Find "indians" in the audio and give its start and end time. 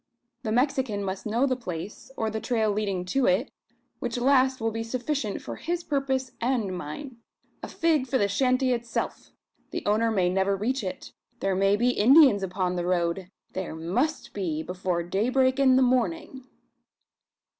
11.91-12.41